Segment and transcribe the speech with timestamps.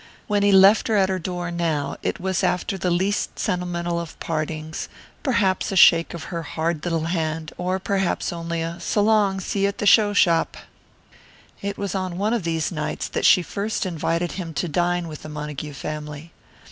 [0.25, 4.19] When he left her at her door now it was after the least sentimental of
[4.19, 4.89] partings,
[5.21, 9.67] perhaps a shake of her hard little hand, or perhaps only a "S'long see you
[9.67, 10.57] at the show shop!"
[11.61, 15.21] It was on one of these nights that she first invited him to dine with
[15.21, 16.31] the Montague family.